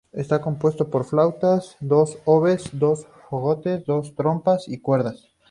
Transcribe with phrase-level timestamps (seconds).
[0.11, 5.27] Está compuesto para flauta, dos oboes, dos fagotes, dos trompas, y cuerdas.